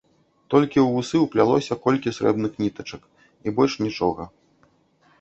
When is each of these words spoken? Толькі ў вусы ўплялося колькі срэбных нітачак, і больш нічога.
Толькі 0.53 0.79
ў 0.83 0.87
вусы 0.95 1.15
ўплялося 1.25 1.79
колькі 1.85 2.15
срэбных 2.21 2.59
нітачак, 2.65 3.01
і 3.45 3.57
больш 3.59 3.81
нічога. 3.87 4.23